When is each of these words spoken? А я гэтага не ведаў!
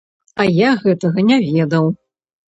А 0.43 0.45
я 0.59 0.69
гэтага 0.85 1.25
не 1.27 1.37
ведаў! 1.43 1.85